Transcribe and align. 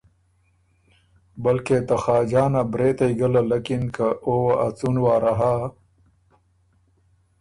بلکې 1.43 1.77
ته 1.87 1.95
خاجان 2.03 2.53
ا 2.61 2.63
برېتئ 2.73 3.11
ګه 3.19 3.27
للکِن 3.33 3.83
که 3.95 4.07
او 4.25 4.35
وه 4.43 4.53
ا 4.65 4.67
څُون 4.77 4.95
واره 5.03 5.33
هۀ 5.39 5.55